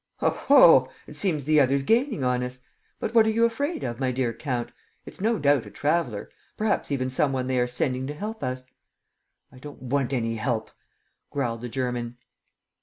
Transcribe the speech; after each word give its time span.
"Oho! 0.19 0.89
It 1.05 1.15
seems 1.15 1.43
the 1.43 1.59
other's 1.59 1.83
gaining 1.83 2.23
on 2.23 2.41
us!... 2.41 2.57
But 2.99 3.13
what 3.13 3.27
are 3.27 3.29
you 3.29 3.45
afraid 3.45 3.83
of, 3.83 3.99
my 3.99 4.11
dear 4.11 4.33
count? 4.33 4.71
It's 5.05 5.21
no 5.21 5.37
doubt 5.37 5.67
a 5.67 5.69
traveller... 5.69 6.31
perhaps 6.57 6.91
even 6.91 7.11
some 7.11 7.31
one 7.31 7.45
they 7.45 7.59
are 7.59 7.67
sending 7.67 8.07
to 8.07 8.15
help 8.15 8.43
us." 8.43 8.65
"I 9.51 9.59
don't 9.59 9.79
want 9.79 10.11
any 10.11 10.37
help," 10.37 10.71
growled 11.29 11.61
the 11.61 11.69
German. 11.69 12.17